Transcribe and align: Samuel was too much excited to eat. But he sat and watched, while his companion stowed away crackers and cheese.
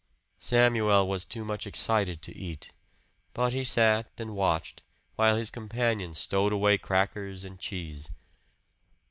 Samuel 0.39 1.07
was 1.07 1.25
too 1.25 1.45
much 1.45 1.67
excited 1.67 2.23
to 2.23 2.35
eat. 2.35 2.73
But 3.35 3.53
he 3.53 3.63
sat 3.63 4.09
and 4.17 4.33
watched, 4.33 4.81
while 5.15 5.35
his 5.35 5.51
companion 5.51 6.15
stowed 6.15 6.53
away 6.53 6.79
crackers 6.79 7.45
and 7.45 7.59
cheese. 7.59 8.09